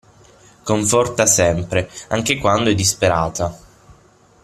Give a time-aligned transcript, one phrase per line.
[0.63, 3.55] Conforta sempre, anche quando è disperata.